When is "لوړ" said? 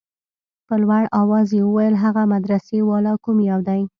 0.81-1.03